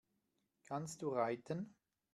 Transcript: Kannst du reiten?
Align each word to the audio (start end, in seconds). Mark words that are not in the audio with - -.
Kannst 0.65 1.03
du 1.03 1.09
reiten? 1.09 1.75